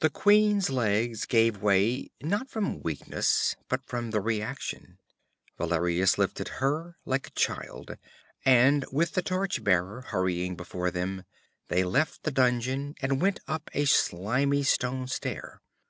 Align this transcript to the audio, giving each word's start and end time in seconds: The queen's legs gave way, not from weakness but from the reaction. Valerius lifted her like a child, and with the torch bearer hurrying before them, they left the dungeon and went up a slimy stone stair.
The 0.00 0.10
queen's 0.10 0.68
legs 0.68 1.24
gave 1.24 1.62
way, 1.62 2.10
not 2.20 2.50
from 2.50 2.82
weakness 2.82 3.56
but 3.70 3.82
from 3.86 4.10
the 4.10 4.20
reaction. 4.20 4.98
Valerius 5.56 6.18
lifted 6.18 6.48
her 6.60 6.98
like 7.06 7.28
a 7.28 7.30
child, 7.30 7.96
and 8.44 8.84
with 8.92 9.12
the 9.12 9.22
torch 9.22 9.64
bearer 9.64 10.02
hurrying 10.02 10.56
before 10.56 10.90
them, 10.90 11.24
they 11.68 11.84
left 11.84 12.24
the 12.24 12.30
dungeon 12.32 12.96
and 13.00 13.22
went 13.22 13.40
up 13.48 13.70
a 13.72 13.86
slimy 13.86 14.62
stone 14.62 15.06
stair. 15.06 15.62